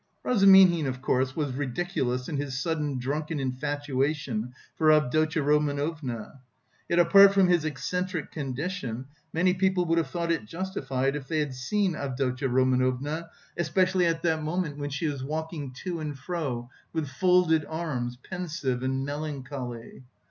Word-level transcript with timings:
Razumihin, 0.23 0.87
of 0.87 0.99
course, 0.99 1.35
was 1.35 1.53
ridiculous 1.53 2.27
in 2.27 2.37
his 2.37 2.57
sudden 2.59 2.97
drunken 2.97 3.39
infatuation 3.39 4.51
for 4.75 4.91
Avdotya 4.91 5.43
Romanovna. 5.43 6.39
Yet 6.89 6.97
apart 6.97 7.35
from 7.35 7.49
his 7.49 7.65
eccentric 7.65 8.31
condition, 8.31 9.05
many 9.31 9.53
people 9.53 9.85
would 9.85 9.99
have 9.99 10.07
thought 10.09 10.31
it 10.31 10.47
justified 10.47 11.15
if 11.15 11.27
they 11.27 11.37
had 11.37 11.53
seen 11.53 11.95
Avdotya 11.95 12.49
Romanovna, 12.49 13.29
especially 13.57 14.07
at 14.07 14.23
that 14.23 14.41
moment 14.41 14.79
when 14.79 14.89
she 14.89 15.05
was 15.07 15.23
walking 15.23 15.71
to 15.83 15.99
and 15.99 16.17
fro 16.17 16.71
with 16.93 17.07
folded 17.07 17.63
arms, 17.69 18.17
pensive 18.27 18.81
and 18.81 19.05
melancholy. 19.05 20.01